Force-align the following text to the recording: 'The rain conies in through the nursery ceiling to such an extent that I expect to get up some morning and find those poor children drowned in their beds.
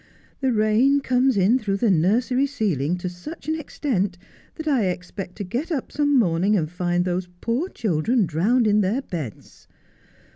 'The 0.39 0.51
rain 0.51 0.99
conies 0.99 1.37
in 1.37 1.59
through 1.59 1.77
the 1.77 1.91
nursery 1.91 2.47
ceiling 2.47 2.97
to 2.97 3.07
such 3.07 3.47
an 3.47 3.53
extent 3.53 4.17
that 4.55 4.67
I 4.67 4.87
expect 4.87 5.35
to 5.35 5.43
get 5.43 5.71
up 5.71 5.91
some 5.91 6.17
morning 6.17 6.55
and 6.57 6.67
find 6.71 7.05
those 7.05 7.29
poor 7.39 7.69
children 7.69 8.25
drowned 8.25 8.65
in 8.65 8.81
their 8.81 9.03
beds. 9.03 9.67